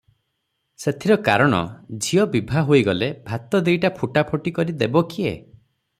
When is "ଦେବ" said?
4.83-5.05